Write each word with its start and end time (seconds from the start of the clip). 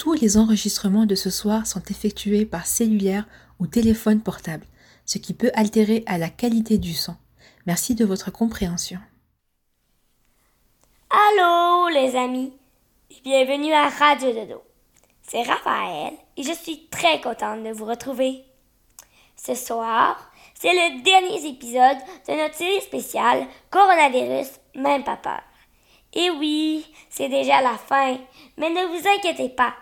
tous 0.00 0.14
les 0.14 0.38
enregistrements 0.38 1.04
de 1.04 1.14
ce 1.14 1.28
soir 1.28 1.66
sont 1.66 1.82
effectués 1.90 2.46
par 2.46 2.66
cellulaire 2.66 3.26
ou 3.58 3.66
téléphone 3.66 4.22
portable, 4.22 4.64
ce 5.04 5.18
qui 5.18 5.34
peut 5.34 5.50
altérer 5.52 6.04
la 6.08 6.30
qualité 6.30 6.78
du 6.78 6.94
son. 6.94 7.14
Merci 7.66 7.94
de 7.94 8.06
votre 8.06 8.32
compréhension. 8.32 8.98
Allô 11.10 11.88
les 11.88 12.16
amis, 12.16 12.50
bienvenue 13.24 13.74
à 13.74 13.90
Radio 13.90 14.32
Dodo. 14.32 14.62
C'est 15.20 15.42
Raphaël 15.42 16.14
et 16.38 16.44
je 16.44 16.54
suis 16.54 16.86
très 16.86 17.20
contente 17.20 17.62
de 17.62 17.70
vous 17.70 17.84
retrouver. 17.84 18.42
Ce 19.36 19.54
soir, 19.54 20.32
c'est 20.54 20.72
le 20.72 21.02
dernier 21.02 21.46
épisode 21.46 21.98
de 22.26 22.42
notre 22.42 22.54
série 22.54 22.80
spéciale 22.80 23.46
Coronavirus, 23.70 24.48
même 24.76 25.04
pas 25.04 25.18
peur. 25.18 25.42
Et 26.14 26.30
oui, 26.30 26.86
c'est 27.10 27.28
déjà 27.28 27.60
la 27.60 27.76
fin, 27.76 28.16
mais 28.56 28.70
ne 28.70 28.86
vous 28.86 29.06
inquiétez 29.06 29.50
pas, 29.50 29.74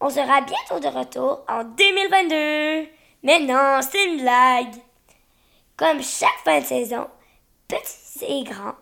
on 0.00 0.10
sera 0.10 0.40
bientôt 0.40 0.80
de 0.80 0.88
retour 0.88 1.44
en 1.48 1.64
2022. 1.64 2.88
Mais 3.22 3.40
non, 3.40 3.80
c'est 3.82 4.04
une 4.06 4.22
blague. 4.22 4.74
Comme 5.76 6.02
chaque 6.02 6.42
fin 6.44 6.60
de 6.60 6.64
saison, 6.64 7.06
petits 7.68 8.24
et 8.26 8.44
grands, 8.44 8.76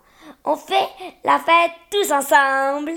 on 0.44 0.56
fait 0.56 0.89
la 1.24 1.39
fête 1.39 1.72
tous 1.91 2.12
ensemble. 2.12 2.92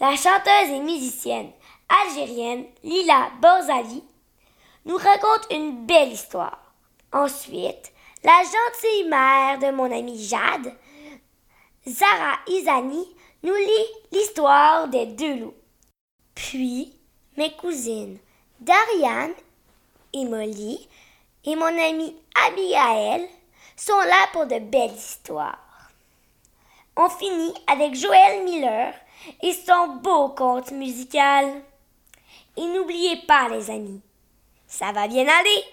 La 0.00 0.16
chanteuse 0.16 0.70
et 0.70 0.80
musicienne 0.80 1.50
algérienne 1.88 2.66
Lila 2.82 3.30
Borzali 3.40 4.02
nous 4.84 4.96
raconte 4.96 5.46
une 5.50 5.86
belle 5.86 6.12
histoire. 6.12 6.72
Ensuite, 7.12 7.92
la 8.24 8.42
gentille 8.42 9.08
mère 9.08 9.58
de 9.58 9.74
mon 9.74 9.90
amie 9.90 10.22
Jade, 10.22 10.72
Zara 11.86 12.38
Izani, 12.46 13.06
nous 13.42 13.54
lit 13.54 13.86
l'histoire 14.12 14.88
des 14.88 15.06
deux 15.06 15.36
loups. 15.36 15.54
Puis, 16.34 16.99
mes 17.40 17.52
cousines 17.52 18.18
Dariane 18.60 19.32
et 20.12 20.26
Molly 20.26 20.86
et 21.46 21.56
mon 21.56 21.64
amie 21.64 22.14
Abigail 22.46 23.26
sont 23.74 23.98
là 23.98 24.26
pour 24.34 24.44
de 24.44 24.58
belles 24.58 24.92
histoires. 24.92 25.90
On 26.98 27.08
finit 27.08 27.54
avec 27.66 27.94
Joël 27.94 28.44
Miller 28.44 28.92
et 29.42 29.54
son 29.54 29.96
beau 30.02 30.28
conte 30.28 30.70
musical. 30.72 31.62
Et 32.58 32.66
n'oubliez 32.66 33.16
pas, 33.26 33.48
les 33.48 33.70
amis, 33.70 34.02
ça 34.66 34.92
va 34.92 35.08
bien 35.08 35.26
aller. 35.26 35.64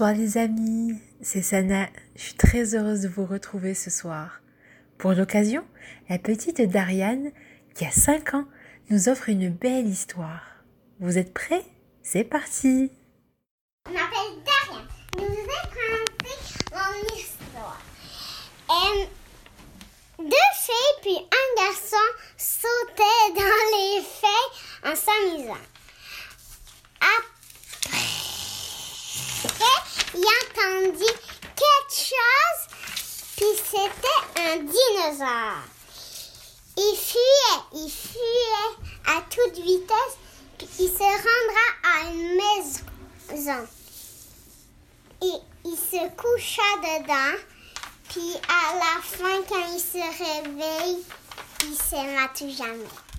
Bonsoir 0.00 0.16
les 0.16 0.38
amis, 0.38 0.98
c'est 1.20 1.42
Sana. 1.42 1.86
Je 2.16 2.22
suis 2.22 2.34
très 2.34 2.74
heureuse 2.74 3.02
de 3.02 3.08
vous 3.08 3.26
retrouver 3.26 3.74
ce 3.74 3.90
soir. 3.90 4.40
Pour 4.96 5.12
l'occasion, 5.12 5.62
la 6.08 6.18
petite 6.18 6.62
Dariane, 6.62 7.32
qui 7.74 7.84
a 7.84 7.90
5 7.90 8.32
ans, 8.32 8.46
nous 8.88 9.10
offre 9.10 9.28
une 9.28 9.50
belle 9.50 9.86
histoire. 9.86 10.64
Vous 11.00 11.18
êtes 11.18 11.34
prêts? 11.34 11.66
C'est 12.02 12.24
parti 12.24 12.90
Je 13.86 13.92
m'appelle 13.92 14.40
Dariane. 14.46 14.88
Je 15.18 15.22
vous 15.22 15.34
ai 15.34 15.68
mon 16.72 17.14
histoire. 17.14 17.82
Euh, 18.70 19.04
deux 20.18 20.50
filles 20.64 21.00
puis 21.02 21.18
un 21.18 21.62
garçon 21.62 22.06
sautaient 22.38 23.34
dans 23.36 23.66
les 23.76 24.02
feuilles 24.02 24.90
en 24.90 24.96
s'amusant. 24.96 25.79
Il 30.14 30.24
entendit 30.24 31.16
quelque 31.56 31.94
chose, 31.94 32.60
puis 33.36 33.46
c'était 33.64 34.40
un 34.40 34.56
dinosaure. 34.56 35.62
Il 36.76 36.96
fuyait, 36.96 37.84
il 37.84 37.90
fuyait 37.90 38.76
à 39.06 39.22
toute 39.30 39.62
vitesse, 39.62 40.16
puis 40.58 40.68
il 40.78 40.88
se 40.88 40.98
rendra 40.98 41.66
à 41.84 42.10
une 42.10 42.36
maison. 43.30 43.66
Et 45.22 45.34
il 45.64 45.76
se 45.76 46.08
coucha 46.16 46.62
dedans, 46.82 47.38
puis 48.08 48.34
à 48.48 48.74
la 48.76 49.02
fin, 49.02 49.42
quand 49.48 49.66
il 49.72 49.80
se 49.80 49.98
réveille, 49.98 51.04
il 51.64 51.76
s'aima 51.76 52.28
tout 52.36 52.50
jamais. 52.50 53.09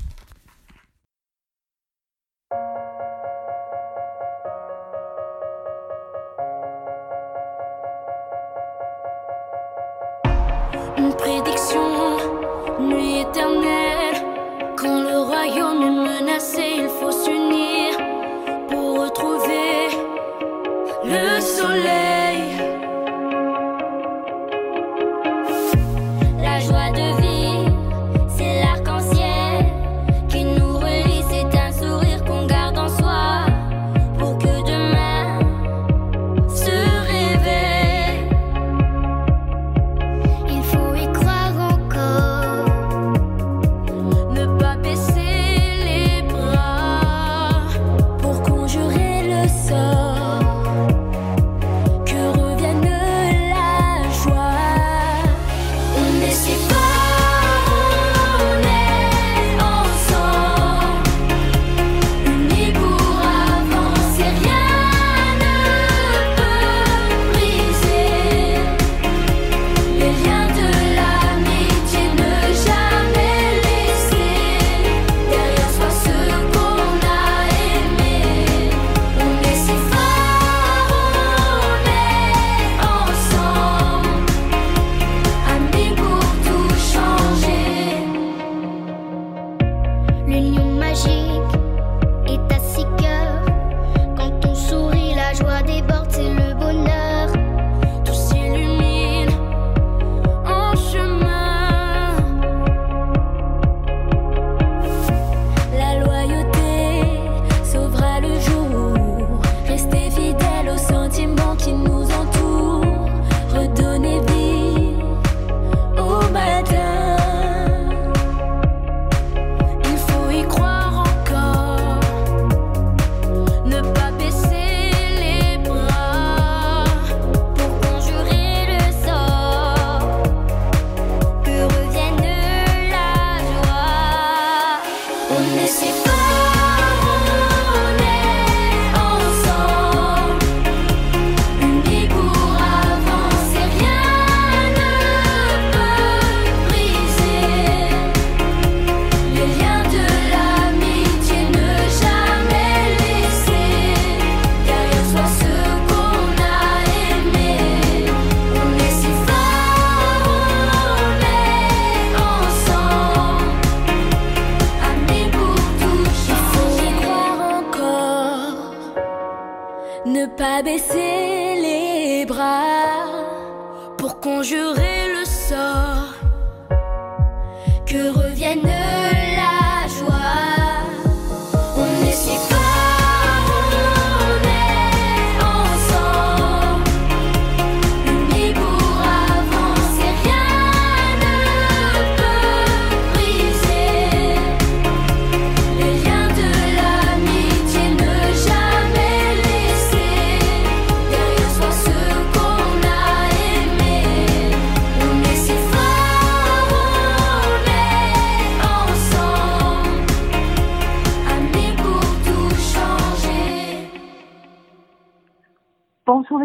Ne 170.63 170.77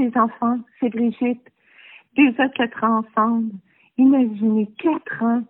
les 0.06 0.18
enfants, 0.18 0.58
c'est 0.78 0.90
Brigitte. 0.90 1.42
Déjà 2.16 2.48
quatre 2.50 2.84
ans 2.84 3.04
ensemble. 3.04 3.52
Imaginez 3.98 4.68
quatre 4.78 5.22
ans. 5.22 5.42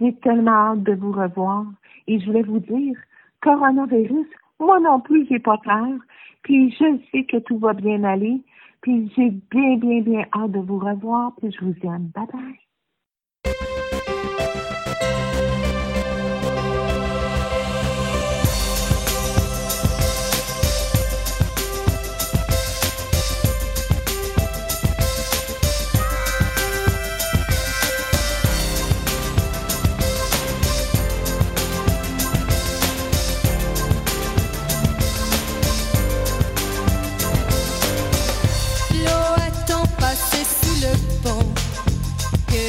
J'ai 0.00 0.14
tellement 0.16 0.72
hâte 0.72 0.82
de 0.82 0.94
vous 0.94 1.12
revoir. 1.12 1.66
Et 2.06 2.18
je 2.18 2.26
voulais 2.26 2.42
vous 2.42 2.60
dire, 2.60 2.96
coronavirus, 3.42 4.26
moi 4.58 4.80
non 4.80 5.00
plus, 5.00 5.26
j'ai 5.28 5.38
pas 5.38 5.58
peur. 5.58 5.98
Puis 6.42 6.70
je 6.72 6.98
sais 7.10 7.24
que 7.24 7.38
tout 7.38 7.58
va 7.58 7.74
bien 7.74 8.02
aller. 8.04 8.40
Puis 8.80 9.12
j'ai 9.16 9.30
bien, 9.50 9.76
bien, 9.76 10.00
bien 10.00 10.24
hâte 10.34 10.52
de 10.52 10.60
vous 10.60 10.78
revoir. 10.78 11.32
Puis 11.38 11.52
je 11.52 11.64
vous 11.64 11.74
aime. 11.82 12.10
Bye 12.14 12.26
bye. 12.32 12.59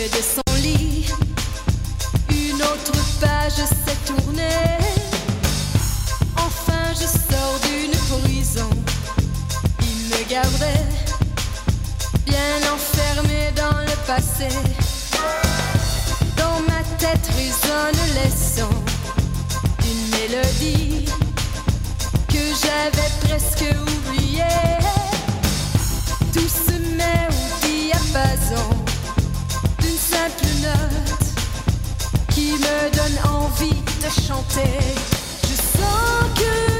de 0.09 0.21
son 0.23 0.55
lit, 0.63 1.05
une 2.29 2.55
autre 2.55 2.91
page 3.19 3.53
s'est 3.53 3.97
tournée. 4.07 4.79
Enfin, 6.35 6.91
je 6.93 7.05
sors 7.05 7.59
d'une 7.61 7.91
prison. 8.23 8.69
Il 9.79 10.09
me 10.09 10.27
gardait 10.27 10.87
bien 12.25 12.73
enfermé 12.73 13.51
dans 13.55 13.77
le 13.81 13.95
passé. 14.07 14.49
Dans 16.35 16.59
ma 16.67 16.81
tête 16.97 17.29
résonne 17.35 18.01
les 18.15 18.31
sons 18.31 18.83
d'une 19.83 20.09
mélodie 20.09 21.05
que 22.27 22.43
j'avais 22.63 23.11
presque 23.27 23.65
oubliée. 23.81 24.79
Tout 26.33 26.49
se 26.49 26.71
met 26.95 27.27
au 27.29 27.67
diapason 27.67 28.80
simple 30.11 30.47
note 30.61 31.13
qui 32.33 32.51
me 32.51 32.77
donne 32.95 33.19
envie 33.33 33.81
de 34.03 34.09
chanter. 34.27 34.79
Je 35.43 35.55
sens 35.55 36.23
que 36.35 36.70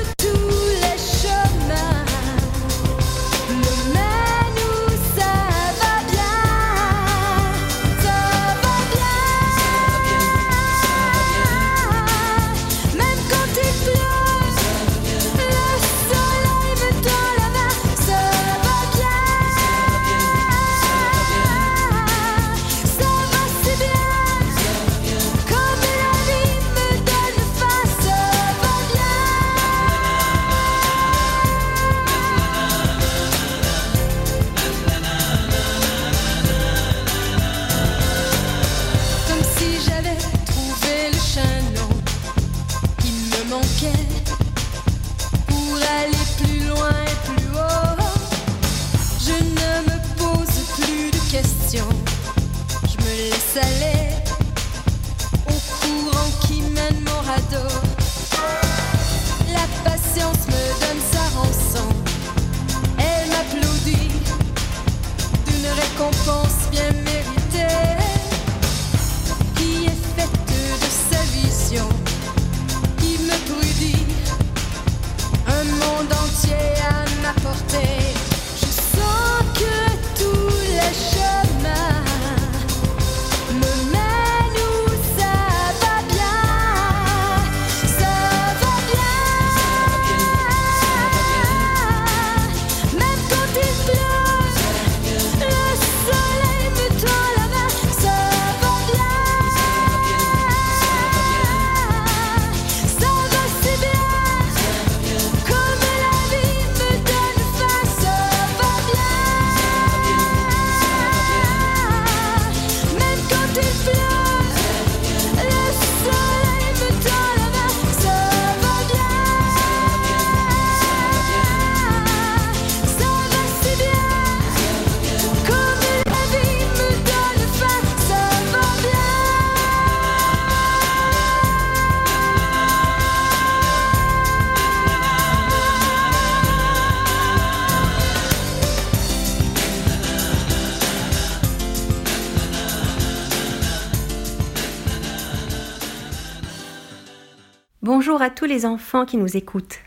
les 148.61 148.67
enfants 148.67 149.05
qui 149.05 149.17
nous 149.17 149.37
écoutent. 149.37 149.79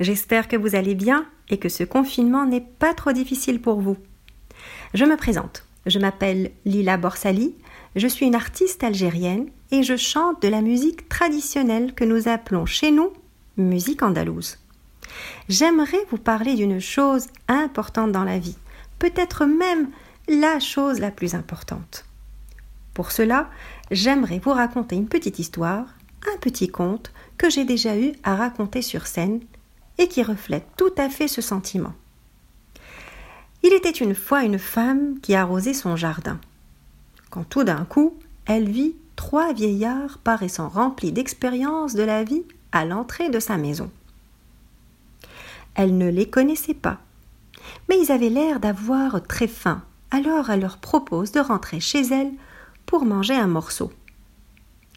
J'espère 0.00 0.48
que 0.48 0.56
vous 0.56 0.74
allez 0.74 0.94
bien 0.94 1.26
et 1.50 1.58
que 1.58 1.68
ce 1.68 1.84
confinement 1.84 2.46
n'est 2.46 2.62
pas 2.62 2.94
trop 2.94 3.12
difficile 3.12 3.60
pour 3.60 3.80
vous. 3.80 3.98
Je 4.94 5.04
me 5.04 5.18
présente. 5.18 5.66
Je 5.84 5.98
m'appelle 5.98 6.52
Lila 6.64 6.96
Borsali, 6.96 7.54
je 7.94 8.06
suis 8.06 8.24
une 8.24 8.34
artiste 8.34 8.84
algérienne 8.84 9.48
et 9.70 9.82
je 9.82 9.96
chante 9.96 10.40
de 10.40 10.48
la 10.48 10.62
musique 10.62 11.10
traditionnelle 11.10 11.92
que 11.92 12.04
nous 12.04 12.26
appelons 12.26 12.64
chez 12.64 12.90
nous 12.90 13.12
musique 13.58 14.02
andalouse. 14.02 14.56
J'aimerais 15.50 16.02
vous 16.10 16.16
parler 16.16 16.54
d'une 16.54 16.80
chose 16.80 17.26
importante 17.48 18.12
dans 18.12 18.24
la 18.24 18.38
vie, 18.38 18.56
peut-être 18.98 19.44
même 19.44 19.90
la 20.26 20.58
chose 20.58 21.00
la 21.00 21.10
plus 21.10 21.34
importante. 21.34 22.06
Pour 22.94 23.12
cela, 23.12 23.50
j'aimerais 23.90 24.38
vous 24.38 24.52
raconter 24.52 24.96
une 24.96 25.08
petite 25.08 25.38
histoire, 25.38 25.84
un 26.26 26.38
petit 26.38 26.68
conte 26.68 27.12
que 27.38 27.50
j'ai 27.50 27.64
déjà 27.64 27.98
eu 27.98 28.12
à 28.22 28.36
raconter 28.36 28.82
sur 28.82 29.06
scène 29.06 29.40
et 29.98 30.08
qui 30.08 30.22
reflète 30.22 30.66
tout 30.76 30.92
à 30.96 31.08
fait 31.08 31.28
ce 31.28 31.40
sentiment. 31.40 31.94
Il 33.62 33.72
était 33.72 33.90
une 33.90 34.14
fois 34.14 34.42
une 34.42 34.58
femme 34.58 35.20
qui 35.20 35.34
arrosait 35.34 35.74
son 35.74 35.96
jardin, 35.96 36.40
quand 37.30 37.44
tout 37.44 37.64
d'un 37.64 37.84
coup 37.84 38.14
elle 38.44 38.68
vit 38.68 38.94
trois 39.16 39.52
vieillards 39.52 40.18
paraissant 40.18 40.68
remplis 40.68 41.12
d'expérience 41.12 41.94
de 41.94 42.02
la 42.02 42.24
vie 42.24 42.42
à 42.72 42.84
l'entrée 42.84 43.28
de 43.28 43.38
sa 43.38 43.56
maison. 43.56 43.90
Elle 45.74 45.96
ne 45.96 46.10
les 46.10 46.28
connaissait 46.28 46.74
pas, 46.74 46.98
mais 47.88 47.98
ils 48.00 48.10
avaient 48.10 48.28
l'air 48.28 48.60
d'avoir 48.60 49.22
très 49.22 49.46
faim, 49.46 49.82
alors 50.10 50.50
elle 50.50 50.60
leur 50.60 50.78
propose 50.78 51.32
de 51.32 51.40
rentrer 51.40 51.80
chez 51.80 52.02
elle 52.02 52.32
pour 52.84 53.04
manger 53.04 53.34
un 53.34 53.46
morceau. 53.46 53.92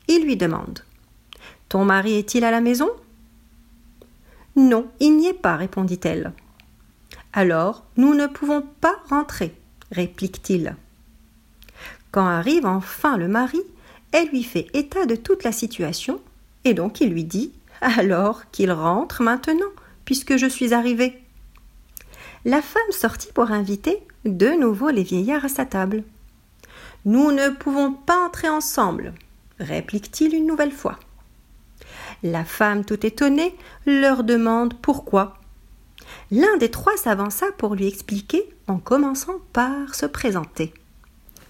Il 0.08 0.24
lui 0.24 0.38
demande 0.38 0.85
Ton 1.69 1.86
mari 1.86 2.13
est-il 2.13 2.43
à 2.43 2.51
la 2.51 2.62
maison? 2.62 2.89
Non, 4.55 4.88
il 5.00 5.17
n'y 5.17 5.27
est 5.27 5.34
pas, 5.34 5.55
répondit-elle. 5.55 6.31
Alors, 7.34 7.84
nous 7.98 8.13
ne 8.13 8.27
pouvons 8.27 8.62
pas 8.79 8.95
rentrer, 9.10 9.53
réplique-t-il. 9.91 10.75
Quand 12.12 12.25
arrive 12.25 12.65
enfin 12.65 13.17
le 13.17 13.27
mari, 13.27 13.62
elle 14.13 14.29
lui 14.29 14.43
fait 14.43 14.67
état 14.74 15.05
de 15.05 15.15
toute 15.15 15.43
la 15.43 15.51
situation, 15.51 16.22
et 16.63 16.74
donc 16.74 17.01
il 17.01 17.10
lui 17.10 17.25
dit 17.25 17.51
Alors 17.81 18.50
qu'il 18.51 18.72
rentre 18.72 19.22
maintenant, 19.22 19.72
puisque 20.05 20.38
je 20.38 20.45
suis 20.45 20.74
arrivé. 20.74 21.22
La 22.45 22.62
femme 22.62 22.81
sortit 22.91 23.34
pour 23.34 23.51
inviter 23.51 24.01
de 24.24 24.50
nouveau 24.57 24.89
les 24.89 25.03
vieillards 25.03 25.43
à 25.45 25.50
sa 25.50 25.65
table. 25.65 26.03
Nous 27.03 27.31
ne 27.31 27.50
pouvons 27.50 27.91
pas 27.91 28.25
entrer 28.25 28.48
ensemble, 28.48 29.13
réplique-t-il 29.60 30.34
une 30.34 30.48
nouvelle 30.48 30.72
fois. 30.72 30.98
La 32.24 32.43
femme, 32.43 32.86
tout 32.86 33.05
étonnée, 33.05 33.55
leur 33.86 34.24
demande 34.24 34.74
pourquoi. 34.81 35.39
L'un 36.31 36.57
des 36.57 36.72
trois 36.72 36.98
s'avança 36.98 37.48
pour 37.57 37.75
lui 37.75 37.88
expliquer 37.88 38.50
en 38.67 38.77
commençant 38.77 39.39
par 39.53 39.95
se 39.95 40.05
présenter. 40.05 40.74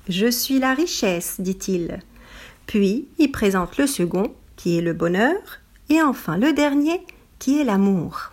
Je 0.08 0.30
suis 0.30 0.60
la 0.60 0.74
richesse, 0.74 1.40
dit-il. 1.40 2.00
Puis 2.68 3.08
il 3.18 3.32
présente 3.32 3.78
le 3.78 3.88
second, 3.88 4.34
qui 4.56 4.78
est 4.78 4.82
le 4.82 4.94
bonheur, 4.94 5.40
et 5.90 6.02
enfin 6.02 6.38
le 6.38 6.54
dernier, 6.54 7.02
qui 7.40 7.60
est 7.60 7.64
l'amour. 7.64 8.32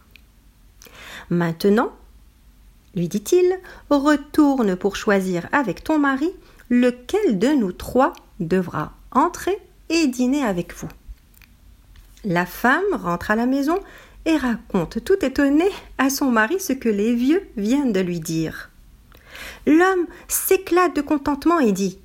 Maintenant, 1.31 1.93
lui 2.95 3.09
dit-il, 3.09 3.59
retourne 3.91 4.77
pour 4.77 4.97
choisir 4.97 5.49
avec 5.53 5.85
ton 5.85 5.99
mari 5.99 6.31
lequel 6.69 7.39
de 7.39 7.49
nous 7.49 7.73
trois 7.73 8.13
devra 8.41 8.93
entrer 9.11 9.57
et 9.89 10.07
dîner 10.07 10.45
avec 10.45 10.75
vous. 10.75 10.89
La 12.25 12.47
femme 12.47 12.85
rentre 12.93 13.33
à 13.33 13.37
la 13.37 13.47
maison 13.47 13.81
et 14.27 14.37
raconte 14.37 15.05
tout 15.05 15.25
étonnée 15.25 15.71
à 15.99 16.09
son 16.09 16.31
mari 16.31 16.61
ce 16.61 16.73
que 16.73 16.89
les 16.89 17.15
vieux 17.15 17.49
viennent 17.57 17.93
de 17.93 18.01
lui 18.01 18.21
dire. 18.21 18.71
L'homme 19.67 20.07
s'éclate 20.29 20.95
de 20.95 21.01
contentement 21.01 21.59
et 21.59 21.73
dit 21.73 21.99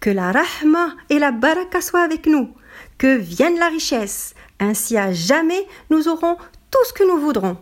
Que 0.00 0.08
la 0.08 0.32
rahma 0.32 0.94
et 1.10 1.18
la 1.18 1.32
baraka 1.32 1.82
soient 1.82 2.02
avec 2.02 2.26
nous, 2.26 2.50
que 2.96 3.16
vienne 3.16 3.58
la 3.58 3.68
richesse, 3.68 4.34
ainsi 4.58 4.96
à 4.96 5.12
jamais 5.12 5.66
nous 5.90 6.08
aurons 6.08 6.38
tout 6.70 6.84
ce 6.86 6.94
que 6.94 7.06
nous 7.06 7.20
voudrons. 7.20 7.58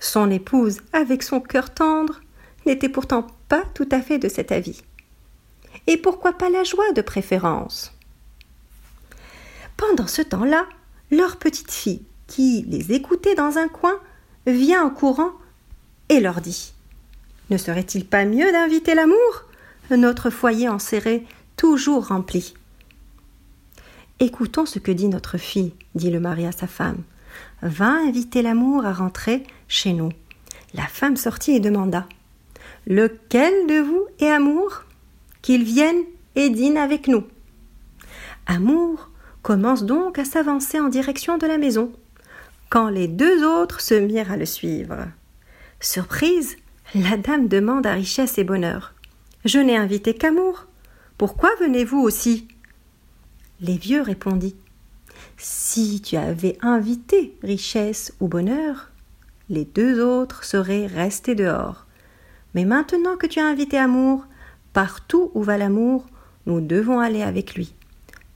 Son 0.00 0.30
épouse, 0.30 0.80
avec 0.92 1.22
son 1.22 1.40
cœur 1.40 1.72
tendre, 1.72 2.20
n'était 2.66 2.88
pourtant 2.88 3.28
pas 3.48 3.62
tout 3.74 3.88
à 3.92 4.00
fait 4.00 4.18
de 4.18 4.28
cet 4.28 4.50
avis. 4.50 4.82
Et 5.86 5.96
pourquoi 5.96 6.32
pas 6.32 6.50
la 6.50 6.64
joie 6.64 6.92
de 6.92 7.00
préférence? 7.00 7.92
Pendant 9.76 10.06
ce 10.06 10.22
temps-là, 10.22 10.66
leur 11.10 11.36
petite 11.36 11.70
fille, 11.70 12.02
qui 12.26 12.64
les 12.68 12.92
écoutait 12.92 13.34
dans 13.34 13.58
un 13.58 13.68
coin, 13.68 13.98
vient 14.46 14.84
en 14.84 14.90
courant 14.90 15.32
et 16.08 16.20
leur 16.20 16.40
dit 16.40 16.72
Ne 17.50 17.58
serait-il 17.58 18.06
pas 18.06 18.24
mieux 18.24 18.50
d'inviter 18.52 18.94
l'amour? 18.94 19.44
Notre 19.90 20.30
foyer 20.30 20.68
en 20.68 20.78
serait 20.78 21.22
toujours 21.56 22.08
rempli. 22.08 22.54
Écoutons 24.18 24.66
ce 24.66 24.78
que 24.78 24.92
dit 24.92 25.08
notre 25.08 25.38
fille, 25.38 25.74
dit 25.94 26.10
le 26.10 26.20
mari 26.20 26.46
à 26.46 26.52
sa 26.52 26.66
femme. 26.66 27.02
Va 27.62 27.88
inviter 27.88 28.42
l'amour 28.42 28.84
à 28.84 28.92
rentrer 28.92 29.44
chez 29.68 29.92
nous. 29.92 30.10
La 30.74 30.86
femme 30.86 31.16
sortit 31.16 31.52
et 31.52 31.60
demanda 31.60 32.06
Lequel 32.86 33.66
de 33.66 33.80
vous 33.80 34.06
est 34.20 34.30
amour? 34.30 34.84
Qu'il 35.42 35.64
vienne 35.64 36.02
et 36.34 36.50
dîne 36.50 36.76
avec 36.76 37.08
nous. 37.08 37.24
Amour 38.46 39.10
commence 39.46 39.84
donc 39.84 40.18
à 40.18 40.24
s'avancer 40.24 40.80
en 40.80 40.88
direction 40.88 41.38
de 41.38 41.46
la 41.46 41.56
maison, 41.56 41.92
quand 42.68 42.88
les 42.88 43.06
deux 43.06 43.46
autres 43.46 43.80
se 43.80 43.94
mirent 43.94 44.32
à 44.32 44.36
le 44.36 44.44
suivre. 44.44 45.06
Surprise, 45.78 46.56
la 46.96 47.16
dame 47.16 47.46
demande 47.46 47.86
à 47.86 47.92
richesse 47.92 48.38
et 48.38 48.42
bonheur. 48.42 48.92
Je 49.44 49.60
n'ai 49.60 49.76
invité 49.76 50.14
qu'amour. 50.14 50.66
Pourquoi 51.16 51.50
venez-vous 51.60 52.00
aussi? 52.00 52.48
Les 53.60 53.76
vieux 53.76 54.02
répondit. 54.02 54.56
Si 55.36 56.00
tu 56.00 56.16
avais 56.16 56.58
invité 56.60 57.38
richesse 57.44 58.12
ou 58.18 58.26
bonheur, 58.26 58.90
les 59.48 59.64
deux 59.64 60.02
autres 60.02 60.42
seraient 60.42 60.86
restés 60.86 61.36
dehors. 61.36 61.86
Mais 62.56 62.64
maintenant 62.64 63.16
que 63.16 63.28
tu 63.28 63.38
as 63.38 63.46
invité 63.46 63.78
amour, 63.78 64.26
partout 64.72 65.30
où 65.34 65.44
va 65.44 65.56
l'amour, 65.56 66.04
nous 66.46 66.60
devons 66.60 66.98
aller 66.98 67.22
avec 67.22 67.54
lui. 67.54 67.75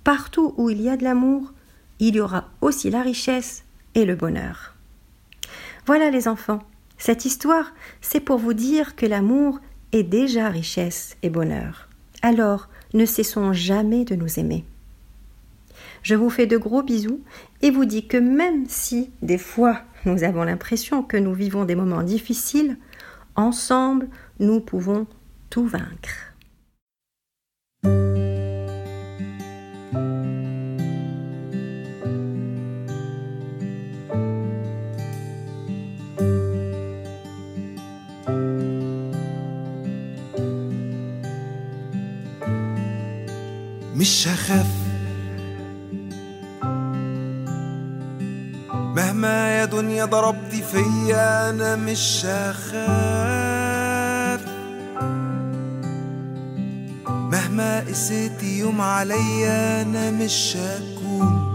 Partout 0.04 0.54
où 0.56 0.70
il 0.70 0.80
y 0.80 0.88
a 0.88 0.96
de 0.96 1.04
l'amour, 1.04 1.52
il 1.98 2.16
y 2.16 2.20
aura 2.20 2.48
aussi 2.60 2.90
la 2.90 3.02
richesse 3.02 3.64
et 3.94 4.04
le 4.04 4.14
bonheur. 4.14 4.74
Voilà 5.86 6.10
les 6.10 6.28
enfants, 6.28 6.60
cette 6.98 7.24
histoire, 7.24 7.72
c'est 8.00 8.20
pour 8.20 8.38
vous 8.38 8.54
dire 8.54 8.94
que 8.96 9.06
l'amour 9.06 9.58
est 9.92 10.02
déjà 10.02 10.48
richesse 10.48 11.16
et 11.22 11.30
bonheur. 11.30 11.88
Alors, 12.22 12.68
ne 12.92 13.06
cessons 13.06 13.52
jamais 13.52 14.04
de 14.04 14.14
nous 14.14 14.38
aimer. 14.38 14.64
Je 16.02 16.14
vous 16.14 16.30
fais 16.30 16.46
de 16.46 16.56
gros 16.56 16.82
bisous 16.82 17.20
et 17.62 17.70
vous 17.70 17.84
dis 17.84 18.06
que 18.06 18.16
même 18.16 18.66
si 18.68 19.10
des 19.22 19.38
fois 19.38 19.82
nous 20.06 20.24
avons 20.24 20.44
l'impression 20.44 21.02
que 21.02 21.16
nous 21.16 21.34
vivons 21.34 21.64
des 21.64 21.74
moments 21.74 22.02
difficiles, 22.02 22.78
ensemble 23.36 24.08
nous 24.38 24.60
pouvons 24.60 25.06
tout 25.50 25.66
vaincre. 25.66 26.29
مهما 49.80 49.92
يا 49.92 50.04
دنيا 50.04 50.04
ضربتي 50.04 50.62
فيا 50.62 51.50
أنا 51.50 51.76
مش 51.76 52.26
هخاف 52.26 52.80
مهما 57.08 57.80
قسيتي 57.80 58.58
يوم 58.58 58.80
عليا 58.80 59.82
أنا 59.82 60.10
مش 60.10 60.56
هكون. 60.56 61.50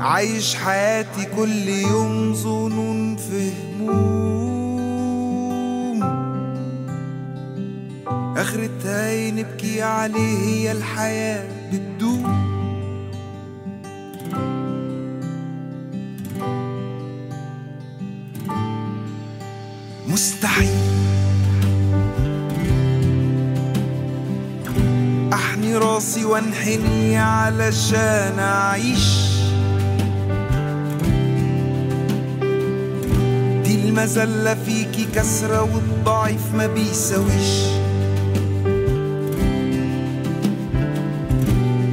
عايش 0.00 0.54
حياتي 0.54 1.24
كل 1.36 1.68
يوم 1.68 2.34
ظنون 2.34 3.16
في 3.16 3.52
هموم. 3.52 4.84
اخرتها 8.36 9.30
نبكي 9.30 9.82
عليه 9.82 10.38
هي 10.38 10.72
الحياة. 10.72 11.53
علشان 27.84 28.38
اعيش 28.38 29.08
دي 33.64 33.74
المذلة 33.74 34.54
فيكي 34.54 35.06
كسرة 35.14 35.62
والضعيف 35.62 36.54
ما 36.54 36.66
بيساويش. 36.66 37.62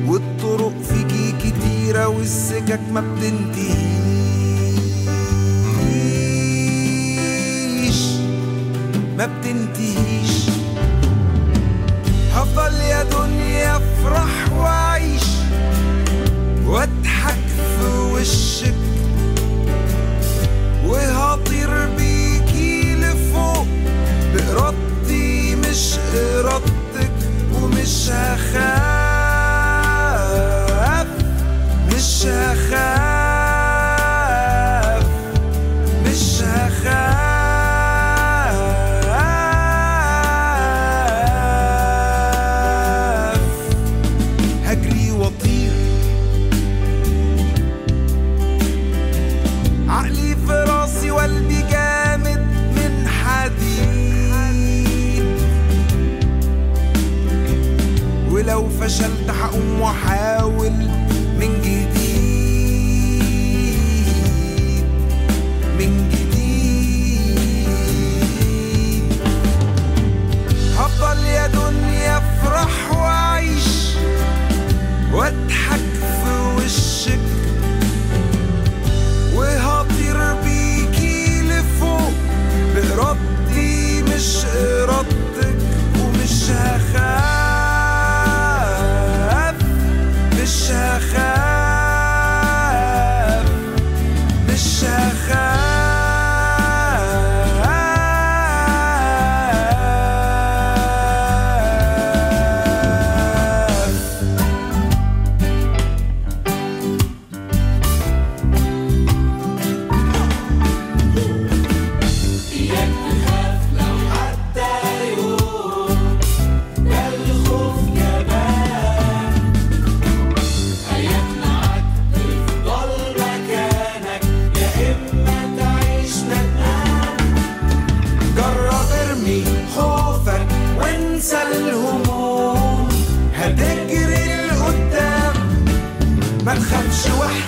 والطرق 0.07 0.73
فيكي 0.89 1.33
كتيرة 1.43 2.07
والسكك 2.07 2.79
ما 2.93 3.01
بتنتهيش. 3.01 3.81
ما 9.17 9.25
بتنتهيش. 9.25 10.10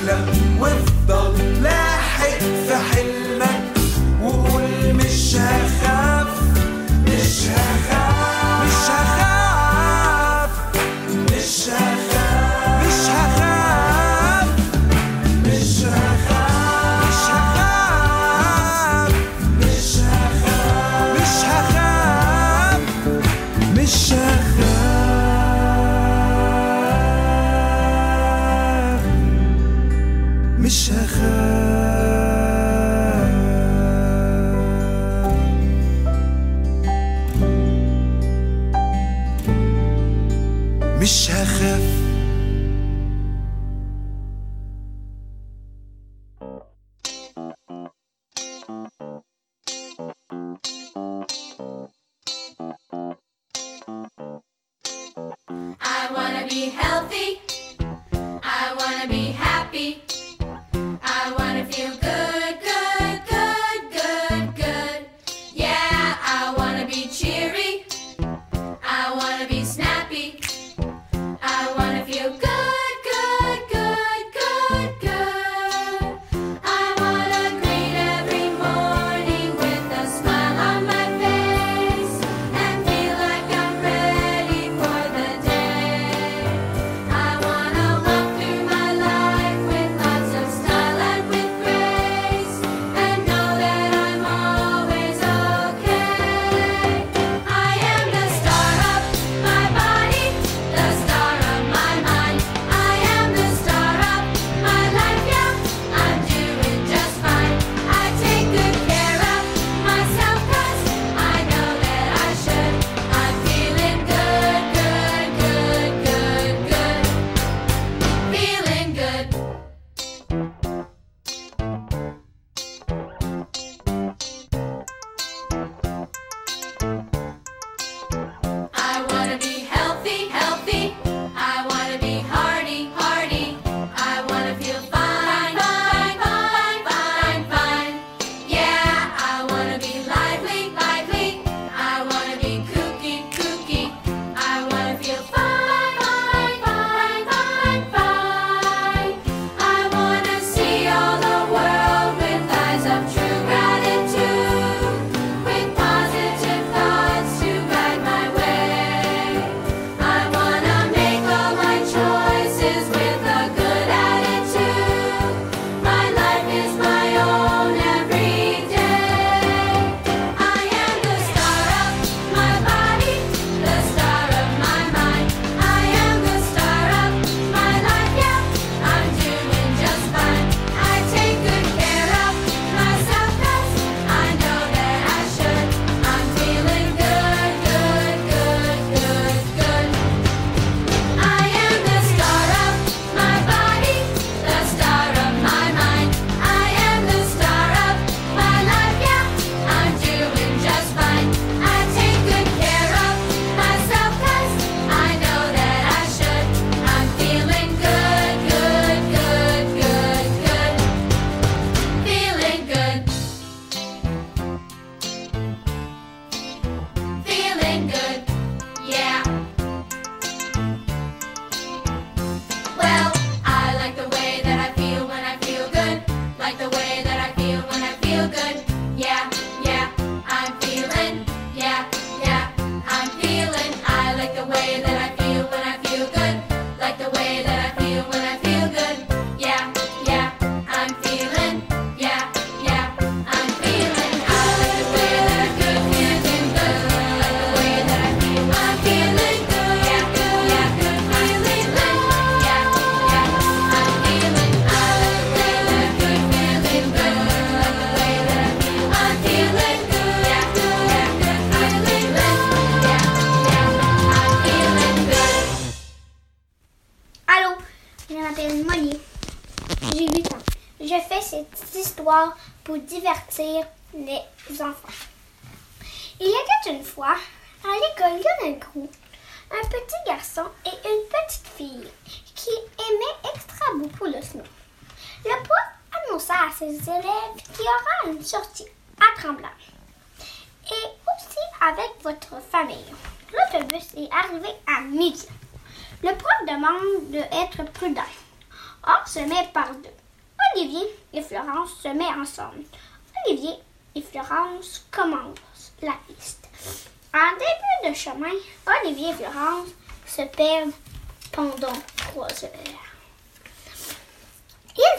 club. 0.03 0.42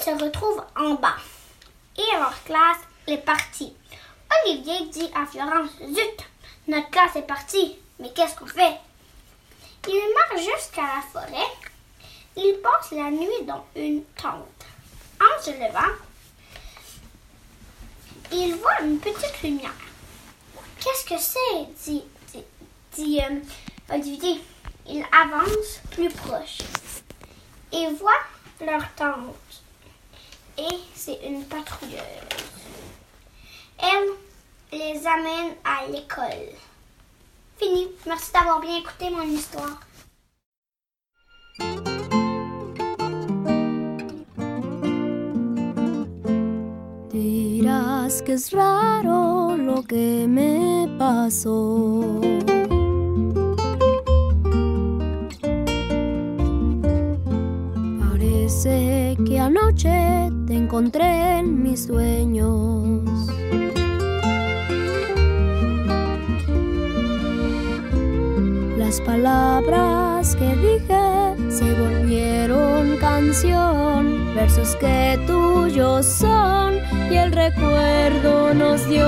Se 0.05 0.11
retrouvent 0.11 0.63
en 0.77 0.95
bas 0.95 1.17
et 1.97 2.19
leur 2.19 2.43
classe 2.45 2.81
est 3.07 3.25
partie. 3.25 3.73
Olivier 4.45 4.87
dit 4.89 5.11
à 5.15 5.25
Florence 5.25 5.71
Zut, 5.79 6.29
notre 6.69 6.91
classe 6.91 7.17
est 7.17 7.23
partie, 7.23 7.79
mais 7.99 8.11
qu'est-ce 8.13 8.37
qu'on 8.37 8.47
fait? 8.47 8.77
Ils 9.89 10.15
marchent 10.15 10.45
jusqu'à 10.45 10.83
la 10.83 11.03
forêt. 11.11 11.51
Ils 12.37 12.59
passent 12.63 12.91
la 12.91 13.11
nuit 13.11 13.47
dans 13.47 13.65
une 13.77 14.05
tente. 14.21 14.67
En 15.21 15.43
se 15.43 15.51
levant, 15.51 15.95
ils 18.33 18.55
voient 18.57 18.83
une 18.83 18.99
petite 18.99 19.43
lumière. 19.43 19.75
Qu'est-ce 20.81 21.05
que 21.07 21.19
c'est? 21.19 22.03
dit, 22.95 23.21
euh, 23.21 23.41
Olivier. 23.95 24.41
Ils 24.87 25.05
avancent 25.13 25.81
plus 25.93 26.11
proche 26.11 26.59
et 27.73 27.87
voient 27.95 28.13
leur 28.61 28.83
tente. 28.95 29.44
Et 30.59 30.79
c'est 30.95 31.19
une 31.27 31.45
patrouilleuse. 31.45 32.01
Elle 33.79 34.79
les 34.79 35.07
amène 35.07 35.55
à 35.65 35.87
l'école. 35.87 36.55
Fini. 37.59 37.89
Merci 38.07 38.33
d'avoir 38.33 38.61
bien 38.61 38.79
écouté 38.79 39.11
mon 39.11 39.23
histoire. 39.23 39.81
Que 48.25 48.57
raro 48.57 49.55
lo 49.57 49.83
que 49.83 50.27
me. 50.27 50.75
Que 59.45 59.49
anoche 59.49 60.33
te 60.47 60.55
encontré 60.55 61.41
en 61.41 61.63
mis 61.63 61.85
sueños. 61.85 63.03
Las 68.79 69.03
palabras 69.03 70.35
que 70.37 70.49
dije 70.57 71.51
se 71.51 71.75
volvieron 71.75 72.97
canción, 72.97 74.35
versos 74.35 74.77
que 74.77 75.21
tuyos 75.27 76.07
son 76.07 76.77
y 77.11 77.17
el 77.17 77.31
recuerdo 77.31 78.55
nos 78.55 78.89
dio 78.89 79.05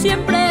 siempre. 0.00 0.49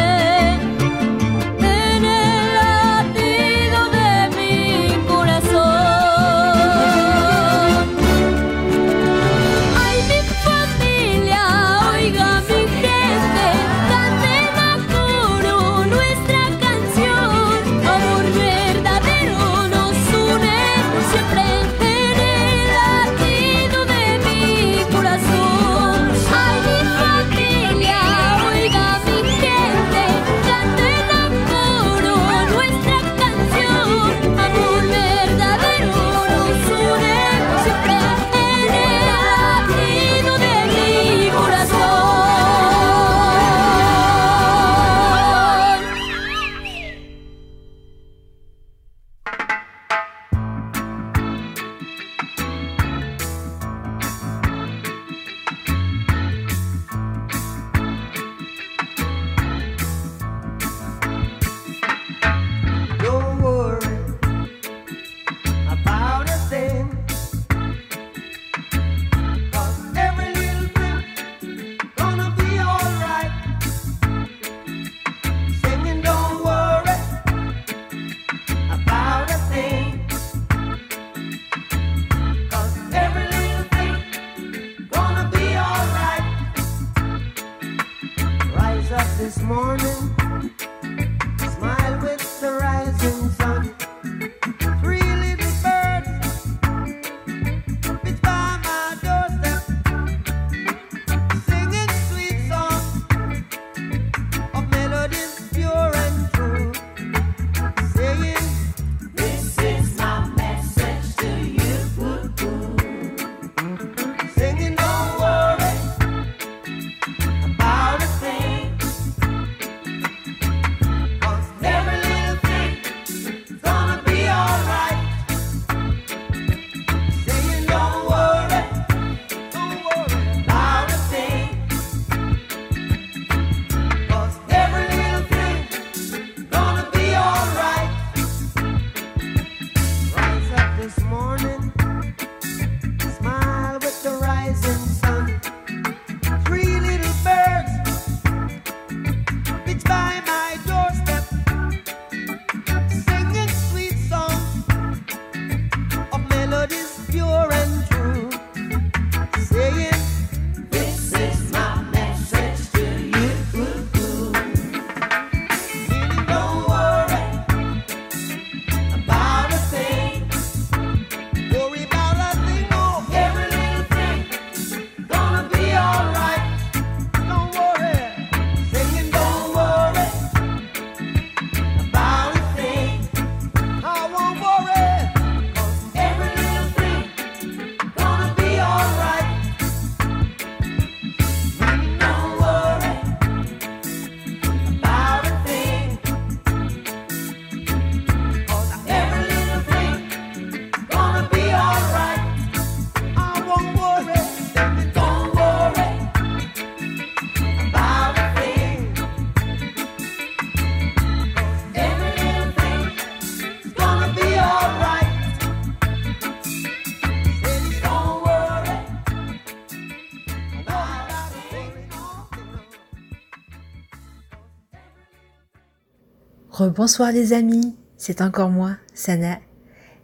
Rebonsoir 226.59 227.13
les 227.13 227.31
amis, 227.31 227.73
c'est 227.95 228.19
encore 228.19 228.49
moi, 228.49 228.71
Sana. 228.93 229.37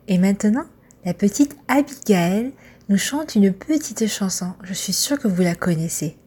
Et 0.07 0.17
maintenant, 0.17 0.63
la 1.03 1.13
petite 1.13 1.57
Abigail 1.67 2.53
nous 2.87 2.97
chante 2.97 3.35
une 3.35 3.51
petite 3.51 4.07
chanson, 4.07 4.53
je 4.63 4.73
suis 4.73 4.93
sûre 4.93 5.19
que 5.19 5.27
vous 5.27 5.41
la 5.41 5.55
connaissez. 5.55 6.17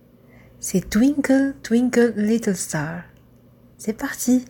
C'est 0.61 0.91
Twinkle, 0.91 1.55
Twinkle, 1.63 2.13
Little 2.15 2.55
Star. 2.55 3.05
C'est 3.79 3.95
parti 3.95 4.45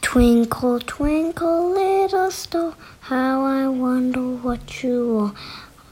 Twinkle, 0.00 0.78
twinkle, 0.86 1.74
little 1.74 2.30
star, 2.30 2.76
how 3.00 3.44
I 3.44 3.66
wonder 3.66 4.20
what 4.44 4.84
you 4.84 5.22
are. 5.22 5.34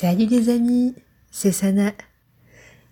Salut 0.00 0.26
les 0.26 0.48
amis, 0.48 0.94
c'est 1.32 1.50
Sana. 1.50 1.90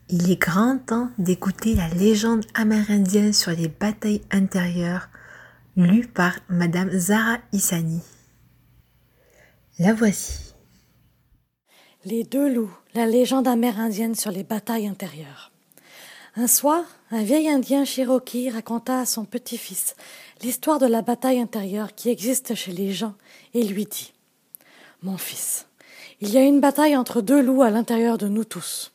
Il 0.09 0.29
est 0.29 0.41
grand 0.43 0.77
temps 0.85 1.09
d'écouter 1.19 1.77
la 1.77 1.87
légende 1.87 2.45
amérindienne 2.53 3.33
sur 3.33 3.53
les 3.53 3.69
batailles 3.69 4.23
intérieures, 4.33 5.09
lue 5.77 6.09
par 6.09 6.33
Madame 6.49 6.91
Zara 6.91 7.39
Issani. 7.53 8.01
La 9.79 9.95
voici. 9.95 10.53
Les 12.05 12.25
deux 12.25 12.53
loups, 12.53 12.77
la 12.95 13.07
légende 13.07 13.47
amérindienne 13.47 14.17
sur 14.17 14.33
les 14.33 14.43
batailles 14.43 14.89
intérieures. 14.89 15.53
Un 16.35 16.49
soir, 16.49 16.83
un 17.13 17.23
vieil 17.23 17.49
Indien 17.49 17.85
Cherokee 17.85 18.51
raconta 18.51 18.99
à 18.99 19.07
son 19.07 19.25
petit-fils 19.25 19.95
l'histoire 20.43 20.81
de 20.81 20.87
la 20.87 21.03
bataille 21.03 21.39
intérieure 21.39 21.95
qui 21.95 22.09
existe 22.09 22.57
chez 22.57 22.73
les 22.73 22.93
gens 22.93 23.15
et 23.55 23.63
lui 23.63 23.85
dit 23.85 24.13
Mon 25.05 25.17
fils, 25.17 25.69
il 26.21 26.31
y 26.31 26.39
a 26.39 26.43
une 26.43 26.61
bataille 26.61 26.97
entre 26.97 27.21
deux 27.21 27.43
loups 27.43 27.63
à 27.63 27.71
l'intérieur 27.71 28.19
de 28.19 28.29
nous 28.29 28.45
tous. 28.45 28.93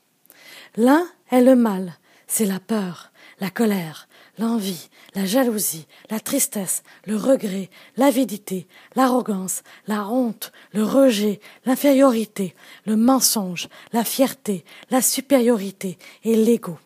L'un 0.75 1.05
est 1.31 1.41
le 1.41 1.55
mal, 1.55 1.93
c'est 2.27 2.45
la 2.45 2.59
peur, 2.59 3.11
la 3.39 3.49
colère, 3.49 4.07
l'envie, 4.37 4.89
la 5.13 5.25
jalousie, 5.25 5.87
la 6.09 6.19
tristesse, 6.19 6.83
le 7.05 7.15
regret, 7.15 7.69
l'avidité, 7.97 8.67
l'arrogance, 8.95 9.63
la 9.87 10.07
honte, 10.07 10.51
le 10.73 10.83
rejet, 10.83 11.41
l'infériorité, 11.65 12.55
le 12.85 12.95
mensonge, 12.95 13.67
la 13.93 14.03
fierté, 14.03 14.63
la 14.89 15.01
supériorité 15.01 15.97
et 16.23 16.35
l'ego. 16.35 16.77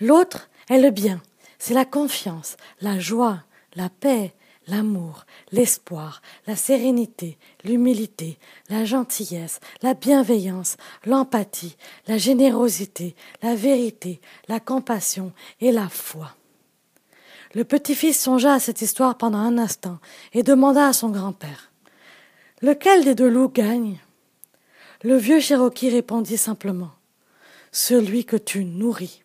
L'autre 0.00 0.48
est 0.68 0.80
le 0.80 0.90
bien, 0.90 1.20
c'est 1.58 1.74
la 1.74 1.84
confiance, 1.84 2.56
la 2.80 2.98
joie, 2.98 3.42
la 3.74 3.88
paix, 3.88 4.32
l'amour, 4.66 5.26
l'espoir, 5.52 6.22
la 6.46 6.56
sérénité, 6.56 7.38
l'humilité, 7.64 8.38
la 8.68 8.84
gentillesse, 8.84 9.60
la 9.82 9.94
bienveillance, 9.94 10.76
l'empathie, 11.04 11.76
la 12.06 12.18
générosité, 12.18 13.14
la 13.42 13.54
vérité, 13.54 14.20
la 14.48 14.60
compassion 14.60 15.32
et 15.60 15.72
la 15.72 15.88
foi. 15.88 16.34
Le 17.54 17.64
petit-fils 17.64 18.20
songea 18.20 18.54
à 18.54 18.60
cette 18.60 18.82
histoire 18.82 19.16
pendant 19.16 19.38
un 19.38 19.58
instant 19.58 19.98
et 20.32 20.42
demanda 20.42 20.88
à 20.88 20.92
son 20.92 21.10
grand-père 21.10 21.70
Lequel 22.62 23.04
des 23.04 23.14
deux 23.14 23.28
loups 23.28 23.50
gagne? 23.50 23.98
Le 25.02 25.16
vieux 25.16 25.40
Cherokee 25.40 25.90
répondit 25.90 26.38
simplement 26.38 26.90
Celui 27.70 28.24
que 28.24 28.36
tu 28.36 28.64
nourris. 28.64 29.22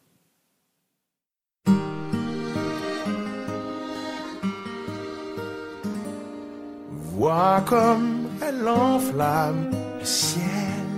Vois 7.22 7.62
comme 7.68 8.30
elle 8.42 8.68
enflamme 8.68 9.70
le 10.00 10.04
ciel, 10.04 10.90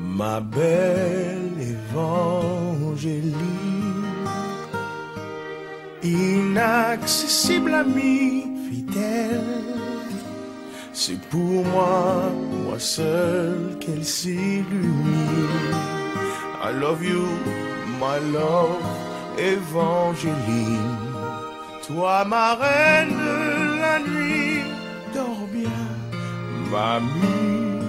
ma 0.00 0.40
belle 0.40 1.52
évangélie, 1.60 3.32
inaccessible 6.02 7.72
amie 7.72 8.48
fidèle. 8.68 9.78
C'est 10.92 11.20
pour 11.28 11.64
moi, 11.66 12.32
moi 12.64 12.80
seul 12.80 13.78
qu'elle 13.78 14.04
s'illumine. 14.04 15.70
I 16.64 16.72
love 16.80 17.04
you, 17.04 17.28
my 18.00 18.18
love, 18.32 18.82
Évangéline. 19.38 20.98
Toi, 21.86 22.24
ma 22.24 22.54
reine 22.56 23.73
bien, 25.64 25.84
mamie. 26.70 27.82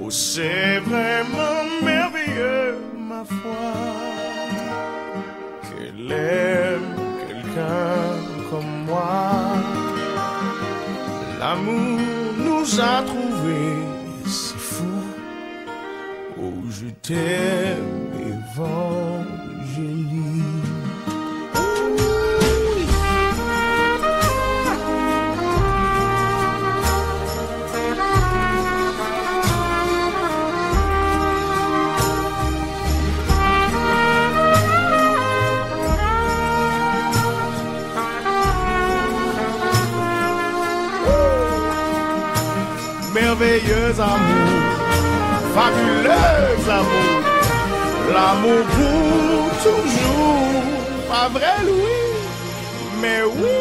Oh, 0.00 0.10
c'est 0.10 0.78
vraiment 0.80 1.64
merveilleux, 1.82 2.76
ma 3.08 3.24
foi, 3.24 3.72
qu'elle 5.62 6.12
aime 6.12 6.94
quelqu'un 7.26 8.02
comme 8.50 8.74
moi. 8.86 9.22
L'amour 11.38 12.00
nous 12.46 12.80
a 12.80 13.02
trouvés, 13.02 13.82
c'est 14.26 14.58
fou. 14.58 15.02
Oh, 16.38 16.56
je 16.70 16.86
t'aime, 17.02 18.12
Évangéline. 18.54 20.33
Amour, 43.44 44.52
fabuleux 45.54 46.70
amour, 46.70 47.20
l'amour 48.12 48.64
pour 48.74 49.62
toujours, 49.62 50.62
pas 51.08 51.28
vrai 51.28 51.56
Louis, 51.66 52.04
mais 53.02 53.22
oui, 53.36 53.60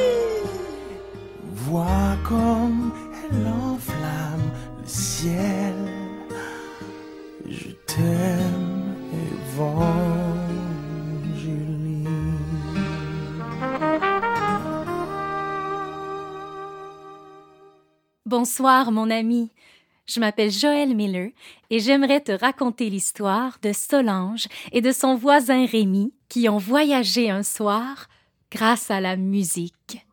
vois 1.67 2.15
comme 2.27 2.91
elle 3.29 3.47
enflamme 3.47 4.47
le 4.81 4.87
ciel, 4.87 5.52
Bonsoir 18.35 18.91
mon 18.91 19.11
ami. 19.11 19.51
Je 20.07 20.19
m'appelle 20.19 20.49
Joël 20.49 20.95
Miller 20.95 21.29
et 21.69 21.77
j'aimerais 21.77 22.19
te 22.19 22.31
raconter 22.31 22.89
l'histoire 22.89 23.59
de 23.61 23.71
Solange 23.73 24.47
et 24.71 24.81
de 24.81 24.91
son 24.91 25.13
voisin 25.13 25.67
Rémi 25.67 26.15
qui 26.29 26.49
ont 26.49 26.57
voyagé 26.57 27.29
un 27.29 27.43
soir 27.43 28.07
grâce 28.51 28.89
à 28.89 28.99
la 29.01 29.17
musique. 29.17 30.03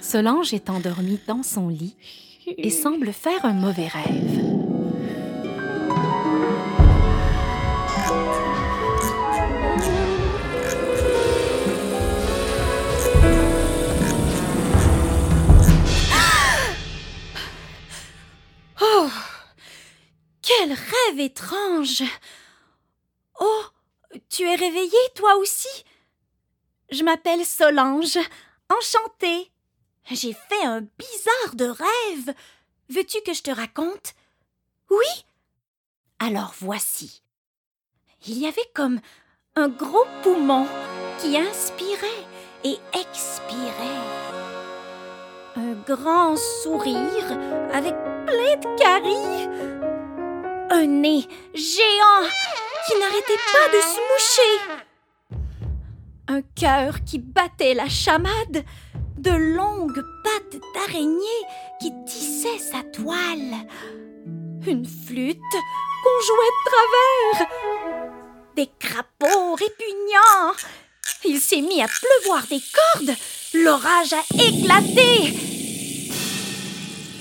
Solange 0.00 0.54
est 0.54 0.70
endormie 0.70 1.18
dans 1.26 1.42
son 1.42 1.68
lit 1.68 1.96
et 2.46 2.70
semble 2.70 3.12
faire 3.12 3.44
un 3.44 3.54
mauvais 3.54 3.88
rêve. 3.88 4.45
Quel 20.58 20.72
rêve 20.72 21.20
étrange 21.20 22.02
Oh 23.40 23.62
Tu 24.30 24.44
es 24.44 24.54
réveillée, 24.54 25.08
toi 25.14 25.36
aussi? 25.36 25.84
Je 26.90 27.04
m'appelle 27.04 27.44
Solange. 27.44 28.18
Enchantée. 28.70 29.50
J'ai 30.10 30.32
fait 30.32 30.64
un 30.64 30.80
bizarre 30.80 31.54
de 31.54 31.66
rêve. 31.66 32.34
Veux-tu 32.88 33.20
que 33.22 33.34
je 33.34 33.42
te 33.42 33.50
raconte? 33.50 34.14
Oui 34.90 35.24
Alors 36.20 36.54
voici. 36.58 37.22
Il 38.26 38.38
y 38.38 38.46
avait 38.46 38.70
comme 38.74 39.00
un 39.56 39.68
gros 39.68 40.06
poumon 40.22 40.66
qui 41.20 41.36
inspirait 41.36 42.26
et 42.64 42.78
expirait. 42.98 43.72
Un 45.56 45.74
grand 45.86 46.36
sourire 46.36 47.32
avec 47.72 47.94
plein 48.26 48.56
de 48.56 48.78
caries. 48.78 49.75
Un 50.76 50.88
nez 50.88 51.26
géant 51.54 52.28
qui 52.86 52.98
n'arrêtait 53.00 53.42
pas 53.50 53.68
de 53.72 53.80
se 53.80 53.98
moucher. 54.12 54.54
Un 56.28 56.42
cœur 56.54 57.02
qui 57.02 57.18
battait 57.18 57.72
la 57.72 57.88
chamade. 57.88 58.62
De 59.16 59.30
longues 59.30 60.04
pattes 60.22 60.60
d'araignée 60.74 61.42
qui 61.80 61.90
tissaient 62.04 62.58
sa 62.58 62.82
toile. 62.82 63.66
Une 64.66 64.84
flûte 64.84 65.38
qu'on 66.02 66.26
jouait 66.26 66.52
de 66.52 66.70
travers. 66.70 67.48
Des 68.54 68.68
crapauds 68.78 69.54
répugnants. 69.54 70.52
Il 71.24 71.40
s'est 71.40 71.62
mis 71.62 71.80
à 71.80 71.86
pleuvoir 71.88 72.46
des 72.48 72.60
cordes. 72.92 73.16
L'orage 73.54 74.12
a 74.12 74.22
éclaté. 74.34 75.38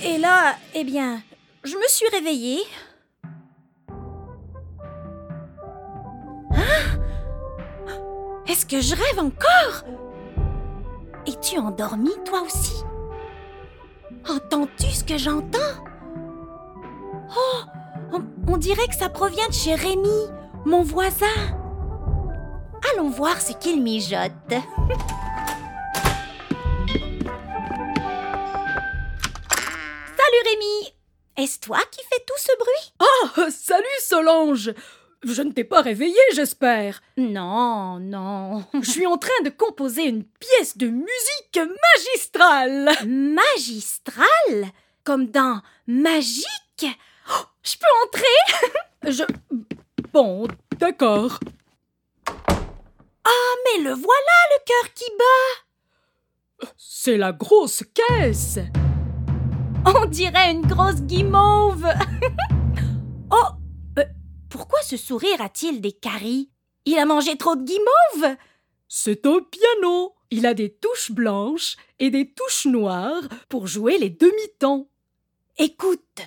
Et 0.04 0.18
là, 0.18 0.58
eh 0.74 0.84
bien, 0.84 1.22
je 1.64 1.78
me 1.78 1.88
suis 1.88 2.10
réveillée. 2.10 2.66
Est-ce 8.48 8.66
que 8.68 8.80
je 8.80 8.96
rêve 8.96 9.20
encore? 9.20 9.84
Es-tu 11.28 11.58
endormi, 11.58 12.12
toi 12.26 12.42
aussi? 12.44 12.84
Entends-tu 14.30 14.86
ce 14.92 15.04
que 15.04 15.18
j'entends? 15.18 15.84
Oh, 17.36 17.62
on, 18.48 18.58
dirait 18.58 18.88
que 18.88 18.96
ça 18.96 19.10
provient 19.10 19.48
de 19.48 19.54
chez 19.54 19.74
Rémi, 19.74 20.30
mon 20.66 20.84
voisin. 20.84 21.26
Allons 22.94 23.10
voir 23.10 23.42
ce 23.42 23.54
qu'il 23.54 23.82
mijote. 23.82 24.32
Salut 30.18 30.42
Rémi. 30.46 30.94
Est-ce 31.38 31.60
toi 31.60 31.80
qui 31.92 32.02
fais 32.04 32.24
tout 32.28 32.38
ce 32.38 32.52
bruit? 32.60 32.94
Ah, 33.00 33.50
salut 33.50 33.86
Solange 34.02 34.72
Je 35.28 35.42
ne 35.42 35.52
t'ai 35.52 35.64
pas 35.64 35.82
réveillée, 35.82 36.16
j'espère. 36.36 37.02
Non, 37.18 38.00
non. 38.00 38.64
Je 38.82 38.92
suis 38.92 39.08
en 39.08 39.18
train 39.18 39.44
de 39.44 39.50
composer 39.50 40.04
une 40.08 40.24
pièce 40.24 40.78
de 40.78 40.88
musique 40.88 41.60
magistrale. 41.96 42.92
Magistrale? 43.08 44.72
Comme 45.04 45.28
dans 45.28 45.62
Magique? 45.88 46.46
Oh, 47.32 47.44
Je 47.64 47.76
peux 47.78 48.06
entrer? 48.06 48.72
Je... 49.12 49.24
Bon, 50.14 50.48
d'accord. 50.78 51.40
Ah, 52.28 53.54
mais 53.66 53.84
le 53.84 53.94
voilà, 53.94 54.38
le 54.52 54.64
cœur 54.66 54.94
qui 54.94 55.06
bat 55.18 56.68
C'est 56.78 57.18
la 57.18 57.32
grosse 57.32 57.84
caisse. 57.94 58.60
On 59.86 60.06
dirait 60.06 60.52
une 60.52 60.66
grosse 60.68 61.02
guimauve 61.02 61.88
Pourquoi 64.56 64.82
ce 64.84 64.96
sourire 64.96 65.42
a-t-il 65.42 65.82
des 65.82 65.92
caries? 65.92 66.50
Il 66.86 66.98
a 66.98 67.06
mangé 67.06 67.36
trop 67.36 67.58
de 67.58 67.64
guimauve 67.66 68.38
C'est 68.88 69.26
un 69.26 69.42
piano. 69.42 70.16
Il 70.32 70.46
a 70.46 70.54
des 70.54 70.72
touches 70.74 71.12
blanches 71.12 71.76
et 72.00 72.10
des 72.10 72.32
touches 72.32 72.66
noires 72.66 73.24
pour 73.50 73.68
jouer 73.68 73.98
les 73.98 74.10
demi-temps. 74.10 74.88
Écoute 75.58 76.22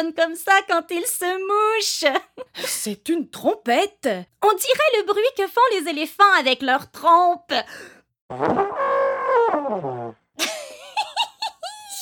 sonne 0.00 0.14
comme 0.14 0.34
ça 0.34 0.52
quand 0.68 0.90
il 0.90 1.04
se 1.04 1.24
mouche. 1.24 2.04
C'est 2.54 3.08
une 3.08 3.28
trompette. 3.28 4.08
On 4.42 4.52
dirait 4.54 4.98
le 4.98 5.06
bruit 5.06 5.22
que 5.36 5.46
font 5.46 5.60
les 5.72 5.88
éléphants 5.90 6.32
avec 6.38 6.62
leurs 6.62 6.90
trompes. 6.90 7.54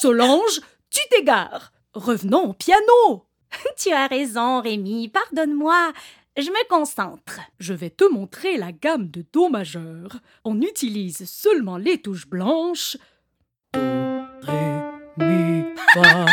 Solange, 0.01 0.61
tu 0.91 1.01
t'égares. 1.11 1.73
Revenons 1.95 2.51
au 2.51 2.53
piano. 2.53 3.25
Tu 3.79 3.91
as 3.93 4.07
raison, 4.07 4.61
Rémi. 4.61 5.09
Pardonne-moi. 5.09 5.93
Je 6.37 6.51
me 6.51 6.69
concentre. 6.69 7.41
Je 7.59 7.73
vais 7.73 7.91
te 7.91 8.05
montrer 8.05 8.59
la 8.59 8.73
gamme 8.73 9.09
de 9.09 9.25
Do 9.33 9.49
majeur. 9.49 10.19
On 10.45 10.61
utilise 10.61 11.29
seulement 11.29 11.79
les 11.79 12.01
touches 12.01 12.29
blanches. 12.29 12.97
Do, 13.73 13.81
Ré, 14.43 14.83
Mi, 15.17 15.65
Fa. 15.95 16.27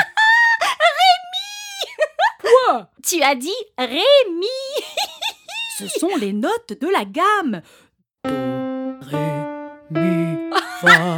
Quoi 2.76 2.90
Tu 3.04 3.22
as 3.24 3.36
dit 3.36 3.50
Rémi 3.78 4.48
Ce 5.78 5.88
sont 5.88 6.16
les 6.18 6.34
notes 6.34 6.74
de 6.80 6.88
la 6.88 7.06
gamme. 7.06 7.62
Do, 8.24 8.32
Ré, 9.02 9.32
Mi, 9.92 10.52
Fa. 10.82 11.18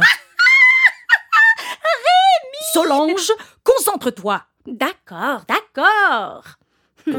Rémi 2.04 2.60
Solange, 2.72 3.32
concentre-toi. 3.64 4.42
D'accord, 4.66 5.42
d'accord. 5.48 6.44
Do, 7.06 7.18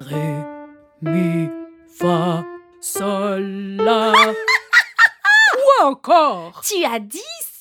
Ré, 0.00 0.44
Mi, 1.02 1.48
Fa, 1.96 2.44
Sol, 2.80 3.76
La. 3.76 4.12
Quoi 5.78 5.86
encore 5.86 6.60
Tu 6.64 6.84
as 6.84 6.98
dit 6.98 7.20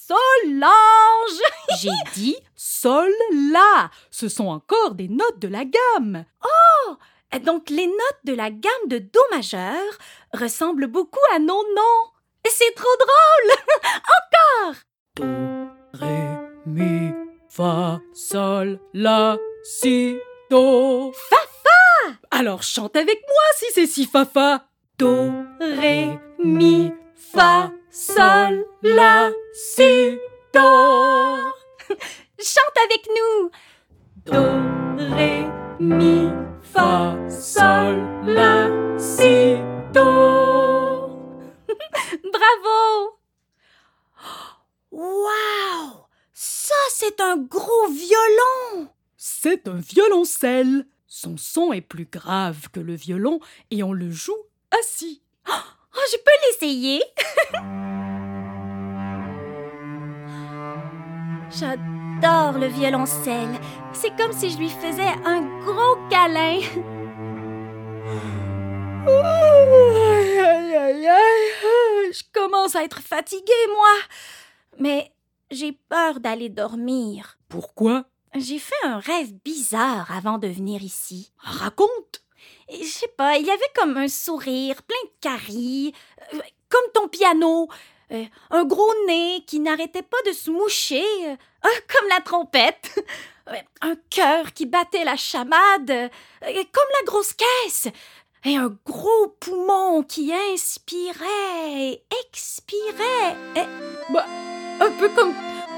Solange 0.10 1.42
J'ai 1.82 1.90
dit 2.16 2.36
Sol, 2.56 3.12
La. 3.52 3.92
Ce 4.10 4.28
sont 4.28 4.48
encore 4.48 4.96
des 4.96 5.08
notes 5.08 5.38
de 5.38 5.48
la 5.48 5.66
gamme. 5.66 6.26
Oh 6.44 6.96
Donc 7.46 7.70
les 7.70 7.86
notes 7.86 8.24
de 8.24 8.34
la 8.34 8.50
gamme 8.50 8.88
de 8.88 8.98
Do 8.98 9.20
majeur 9.30 9.84
ressemblent 10.34 10.88
beaucoup 10.88 11.20
à 11.36 11.40
nos 11.40 11.46
noms. 11.48 12.10
C'est 12.48 12.74
trop 12.74 12.88
drôle 12.98 13.92
Encore 14.74 14.76
Do, 15.18 15.70
Ré, 15.94 16.18
Mi, 16.66 17.12
Fa, 17.48 18.02
Sol, 18.12 18.80
La, 18.96 19.38
Si, 19.64 20.18
Do. 20.50 21.12
Fafa 21.30 22.18
Alors 22.32 22.64
chante 22.64 22.96
avec 22.96 23.22
moi 23.22 23.44
si 23.58 23.66
c'est 23.76 23.86
si 23.86 24.08
fafa. 24.08 24.66
Do, 24.98 25.32
Ré, 25.60 26.18
Mi, 26.40 26.92
Fa, 27.14 27.72
Sol, 27.92 28.66
La, 28.84 29.32
Si, 29.54 30.18
Do. 30.54 30.60
Chante 32.40 32.78
avec 32.86 33.08
nous 33.08 33.52
Do, 34.26 35.16
Ré, 35.16 35.48
Mi, 35.80 36.30
Fa, 36.62 37.18
Sol, 37.30 37.98
La, 38.26 38.70
Si, 39.00 39.56
Do. 39.92 41.10
Bravo 42.32 43.20
Waouh 44.92 46.06
Ça, 46.34 46.76
c'est 46.92 47.20
un 47.22 47.38
gros 47.38 47.88
violon 47.88 48.90
C'est 49.18 49.68
un 49.68 49.76
violoncelle. 49.78 50.86
Son 51.08 51.38
son 51.38 51.74
est 51.74 51.82
plus 51.82 52.06
grave 52.06 52.70
que 52.72 52.80
le 52.80 52.94
violon 52.94 53.40
et 53.72 53.82
on 53.82 53.94
le 53.94 54.12
joue 54.12 54.38
assis. 54.80 55.24
Oh, 55.50 55.54
je 55.94 56.18
peux 56.18 56.32
l'essayer 56.48 57.02
J'adore 61.52 62.60
le 62.60 62.68
violoncelle. 62.68 63.60
C'est 63.94 64.16
comme 64.16 64.32
si 64.32 64.52
je 64.52 64.58
lui 64.58 64.70
faisais 64.70 65.14
un 65.26 65.42
gros 65.64 65.98
câlin. 66.10 66.60
Aïe, 69.08 70.40
aïe, 70.40 70.76
aïe, 70.76 71.08
aïe. 71.08 72.14
Je 72.14 72.24
commence 72.34 72.76
à 72.76 72.84
être 72.84 73.02
fatiguée, 73.02 73.68
moi. 73.74 73.96
Mais 74.78 75.12
j'ai 75.50 75.72
peur 75.72 76.20
d'aller 76.20 76.50
dormir. 76.50 77.38
Pourquoi? 77.48 78.06
J'ai 78.36 78.60
fait 78.60 78.76
un 78.84 79.00
rêve 79.00 79.34
bizarre 79.44 80.12
avant 80.16 80.38
de 80.38 80.48
venir 80.48 80.84
ici. 80.84 81.32
Raconte. 81.40 82.24
Je 82.72 82.84
sais 82.84 83.08
pas, 83.10 83.38
il 83.38 83.46
y 83.46 83.52
avait 83.52 83.72
comme 83.76 83.98
un 83.98 84.08
sourire, 84.08 84.82
plein 84.84 85.04
de 85.04 85.12
caries, 85.22 85.94
euh, 86.34 86.40
comme 86.70 86.92
ton 86.94 87.08
piano, 87.08 87.68
euh, 88.12 88.24
un 88.50 88.66
gros 88.66 88.92
nez 89.08 89.44
qui 89.46 89.60
n'arrêtait 89.60 90.02
pas 90.02 90.18
de 90.26 90.32
se 90.32 90.50
moucher, 90.50 91.04
euh, 91.28 91.36
ah, 91.64 91.68
comme 91.88 92.10
la 92.10 92.22
trompette, 92.22 93.04
un 93.82 93.96
cœur 94.10 94.54
qui 94.54 94.66
battait 94.66 95.04
la 95.04 95.16
chamade, 95.16 95.92
euh, 95.92 96.10
comme 96.42 96.90
la 97.00 97.06
grosse 97.06 97.34
caisse, 97.34 97.88
et 98.46 98.56
un 98.56 98.76
gros 98.86 99.36
poumon 99.40 100.02
qui 100.04 100.34
inspirait 100.34 101.76
et 101.78 102.04
expirait, 102.28 103.36
et, 103.56 104.12
bah, 104.12 104.26
un 104.80 104.92
peu 104.92 105.10
comme, 105.10 105.34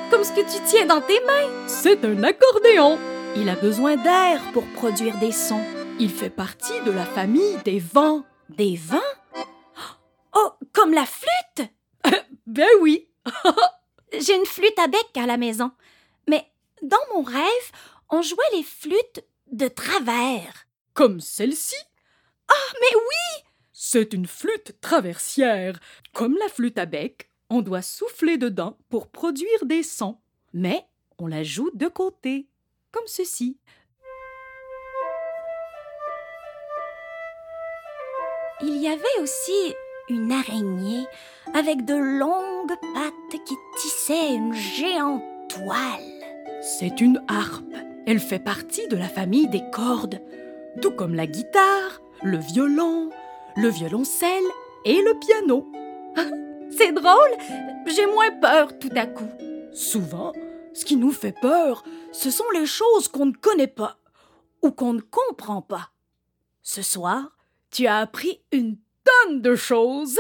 comme 0.09 0.23
ce 0.23 0.31
que 0.31 0.41
tu 0.41 0.63
tiens 0.65 0.85
dans 0.85 1.01
tes 1.01 1.19
mains. 1.21 1.67
C'est 1.67 2.05
un 2.05 2.23
accordéon. 2.23 2.97
Il 3.35 3.49
a 3.49 3.55
besoin 3.55 3.95
d'air 3.95 4.41
pour 4.53 4.65
produire 4.73 5.17
des 5.17 5.31
sons. 5.31 5.63
Il 6.01 6.09
fait 6.09 6.31
partie 6.31 6.81
de 6.83 6.89
la 6.89 7.05
famille 7.05 7.59
des 7.63 7.77
vents. 7.77 8.25
Des 8.49 8.75
vents 8.75 8.97
Oh, 10.33 10.49
comme 10.73 10.95
la 10.95 11.05
flûte? 11.05 11.69
Ben 12.47 12.67
oui. 12.81 13.07
J'ai 14.19 14.35
une 14.35 14.47
flûte 14.47 14.79
à 14.79 14.87
bec 14.87 15.15
à 15.15 15.27
la 15.27 15.37
maison. 15.37 15.71
Mais 16.27 16.51
dans 16.81 16.97
mon 17.13 17.21
rêve, 17.21 17.71
on 18.09 18.23
jouait 18.23 18.51
les 18.53 18.63
flûtes 18.63 19.23
de 19.51 19.67
travers. 19.67 20.65
Comme 20.95 21.19
celle-ci. 21.19 21.75
Ah, 22.47 22.73
mais 22.81 22.97
oui 22.97 23.43
C'est 23.71 24.13
une 24.13 24.25
flûte 24.25 24.81
traversière. 24.81 25.79
Comme 26.13 26.35
la 26.37 26.49
flûte 26.49 26.79
à 26.79 26.87
bec, 26.87 27.29
on 27.51 27.61
doit 27.61 27.83
souffler 27.83 28.39
dedans 28.39 28.75
pour 28.89 29.11
produire 29.11 29.65
des 29.65 29.83
sons. 29.83 30.17
Mais 30.51 30.83
on 31.19 31.27
la 31.27 31.43
joue 31.43 31.69
de 31.75 31.87
côté, 31.87 32.47
comme 32.91 33.05
ceci. 33.05 33.59
Il 38.63 38.77
y 38.77 38.87
avait 38.87 39.21
aussi 39.21 39.73
une 40.09 40.31
araignée 40.31 41.05
avec 41.53 41.83
de 41.85 41.95
longues 41.95 42.77
pattes 42.93 43.43
qui 43.45 43.55
tissait 43.77 44.35
une 44.35 44.53
géante 44.53 45.23
toile. 45.49 46.21
C'est 46.61 47.01
une 47.01 47.23
harpe. 47.27 47.73
Elle 48.05 48.19
fait 48.19 48.39
partie 48.39 48.87
de 48.87 48.97
la 48.97 49.07
famille 49.07 49.47
des 49.47 49.63
cordes, 49.71 50.21
tout 50.81 50.91
comme 50.91 51.15
la 51.15 51.27
guitare, 51.27 52.01
le 52.23 52.37
violon, 52.37 53.09
le 53.55 53.69
violoncelle 53.69 54.43
et 54.85 55.01
le 55.01 55.17
piano. 55.19 55.67
C'est 56.69 56.93
drôle, 56.93 57.35
j'ai 57.85 58.05
moins 58.05 58.31
peur 58.31 58.77
tout 58.79 58.91
à 58.95 59.05
coup. 59.05 59.29
Souvent, 59.73 60.33
ce 60.73 60.85
qui 60.85 60.95
nous 60.95 61.11
fait 61.11 61.35
peur, 61.39 61.83
ce 62.11 62.29
sont 62.31 62.49
les 62.53 62.65
choses 62.65 63.07
qu'on 63.07 63.25
ne 63.25 63.33
connaît 63.33 63.67
pas 63.67 63.97
ou 64.61 64.71
qu'on 64.71 64.93
ne 64.93 65.01
comprend 65.01 65.61
pas. 65.61 65.89
Ce 66.61 66.81
soir, 66.81 67.35
tu 67.71 67.87
as 67.87 67.99
appris 67.99 68.41
une 68.51 68.77
tonne 69.03 69.41
de 69.41 69.55
choses. 69.55 70.19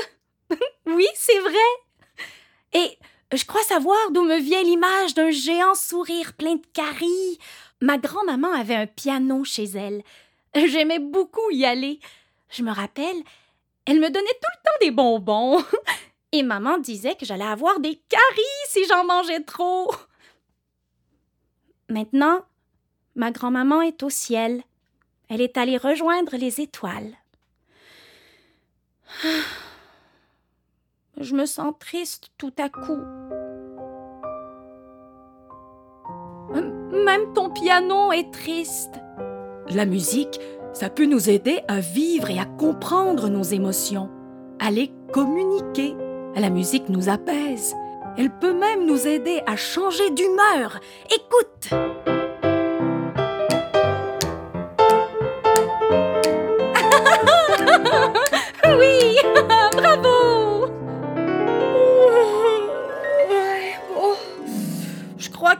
oui, 0.85 1.07
c'est 1.15 1.39
vrai. 1.39 2.29
Et 2.73 2.97
je 3.33 3.45
crois 3.45 3.63
savoir 3.63 4.11
d'où 4.11 4.23
me 4.23 4.39
vient 4.39 4.63
l'image 4.63 5.13
d'un 5.13 5.31
géant 5.31 5.75
sourire 5.75 6.33
plein 6.33 6.55
de 6.55 6.65
caries. 6.73 7.39
Ma 7.81 7.97
grand-maman 7.97 8.51
avait 8.53 8.75
un 8.75 8.87
piano 8.87 9.43
chez 9.43 9.65
elle. 9.65 10.03
J'aimais 10.55 10.99
beaucoup 10.99 11.49
y 11.51 11.65
aller. 11.65 11.99
Je 12.49 12.63
me 12.63 12.71
rappelle, 12.71 13.23
elle 13.85 13.99
me 13.99 14.09
donnait 14.09 14.25
tout 14.25 14.51
le 14.53 14.63
temps 14.63 14.77
des 14.81 14.91
bonbons. 14.91 15.63
Et 16.33 16.43
maman 16.43 16.77
disait 16.77 17.15
que 17.15 17.25
j'allais 17.25 17.43
avoir 17.43 17.79
des 17.79 18.01
caries 18.07 18.67
si 18.67 18.85
j'en 18.85 19.03
mangeais 19.03 19.43
trop. 19.43 19.91
Maintenant, 21.89 22.45
ma 23.15 23.31
grand-maman 23.31 23.81
est 23.81 24.01
au 24.03 24.09
ciel. 24.09 24.63
Elle 25.29 25.41
est 25.41 25.57
allée 25.57 25.77
rejoindre 25.77 26.37
les 26.37 26.61
étoiles. 26.61 27.17
Je 31.19 31.35
me 31.35 31.45
sens 31.45 31.73
triste 31.79 32.29
tout 32.37 32.53
à 32.57 32.69
coup. 32.69 33.01
Même 37.05 37.33
ton 37.33 37.49
piano 37.49 38.11
est 38.11 38.31
triste. 38.31 38.95
La 39.69 39.85
musique, 39.85 40.39
ça 40.73 40.89
peut 40.89 41.05
nous 41.05 41.29
aider 41.29 41.61
à 41.67 41.79
vivre 41.79 42.29
et 42.29 42.39
à 42.39 42.45
comprendre 42.45 43.29
nos 43.29 43.43
émotions, 43.43 44.09
à 44.59 44.71
les 44.71 44.91
communiquer. 45.11 45.95
La 46.35 46.49
musique 46.49 46.89
nous 46.89 47.09
apaise. 47.09 47.75
Elle 48.17 48.31
peut 48.39 48.53
même 48.53 48.85
nous 48.85 49.07
aider 49.07 49.41
à 49.47 49.55
changer 49.55 50.09
d'humeur. 50.11 50.79
Écoute. 51.05 52.10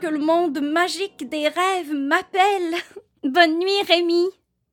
Que 0.01 0.07
le 0.07 0.17
monde 0.17 0.59
magique 0.61 1.29
des 1.29 1.47
rêves 1.47 1.93
m'appelle. 1.93 2.75
Bonne 3.23 3.59
nuit, 3.59 3.81
Rémi. 3.87 4.25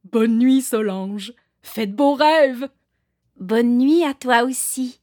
Bonne 0.04 0.38
nuit, 0.38 0.62
Solange. 0.62 1.34
Faites 1.60 1.94
beaux 1.94 2.14
rêves. 2.14 2.68
Bonne 3.38 3.76
nuit 3.76 4.04
à 4.04 4.14
toi 4.14 4.44
aussi. 4.44 4.98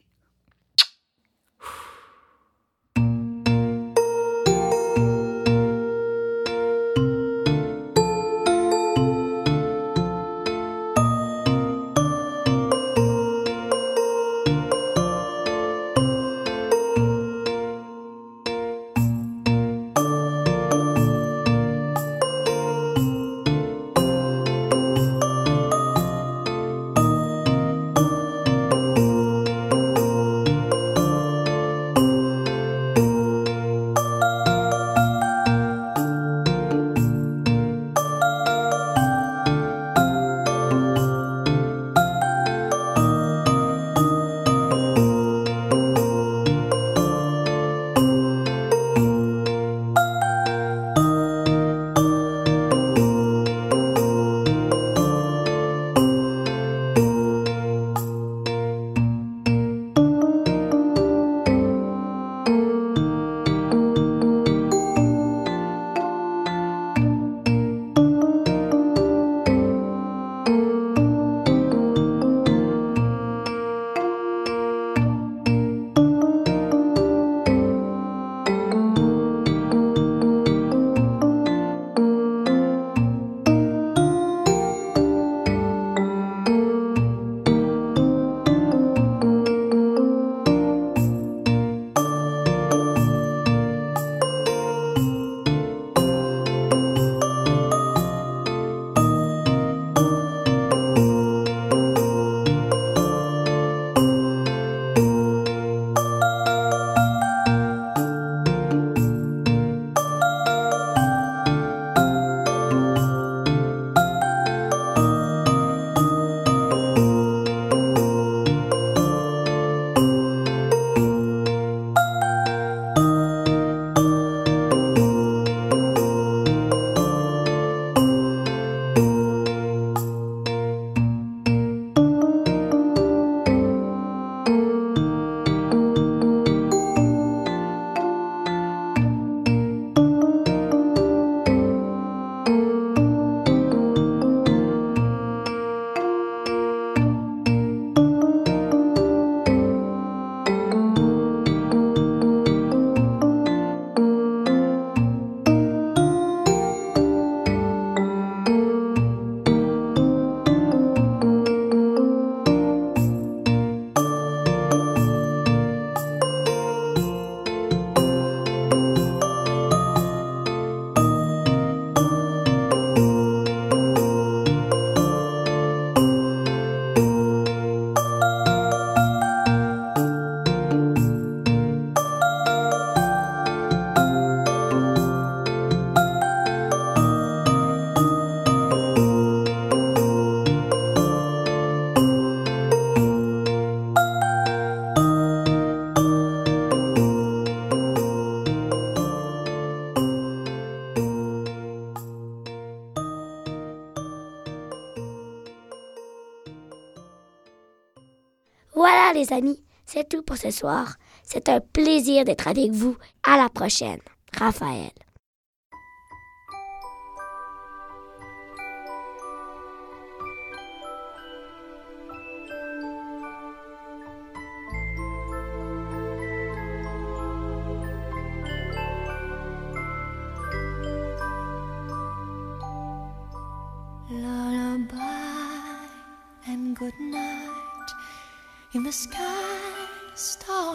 ce 210.46 210.60
soir. 210.60 210.96
C'est 211.24 211.50
un 211.50 211.60
plaisir 211.60 212.26
d'être 212.26 212.48
avec 212.48 212.72
vous. 212.72 212.98
À 213.24 213.38
la 213.38 213.50
prochaine. 213.50 214.02
Raphaël. 214.38 214.92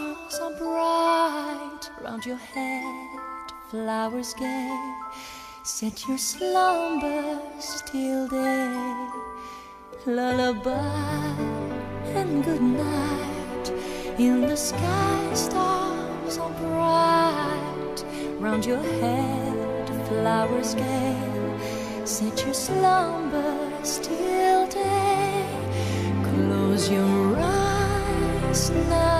Stars 0.00 0.40
are 0.40 0.58
bright. 0.58 1.90
Round 2.02 2.24
your 2.24 2.36
head, 2.36 3.50
flowers 3.70 4.34
gay. 4.34 4.92
Set 5.62 6.08
your 6.08 6.18
slumbers 6.18 7.82
till 7.86 8.28
day. 8.28 9.08
Lullaby 10.06 11.36
and 12.18 12.44
good 12.44 12.62
night. 12.62 13.66
In 14.18 14.42
the 14.42 14.56
sky, 14.56 15.34
stars 15.34 16.38
are 16.38 16.54
bright. 16.64 18.04
Round 18.38 18.64
your 18.64 18.82
head, 19.00 19.88
flowers 20.08 20.74
gay. 20.74 21.16
Set 22.04 22.44
your 22.44 22.54
slumbers 22.54 23.98
till 24.02 24.66
day. 24.68 25.44
Close 26.24 26.90
your 26.90 27.36
eyes 27.38 28.70
now 28.70 29.19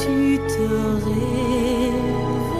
tu 0.00 0.38
te 0.48 0.68
réveilleras. 1.04 2.59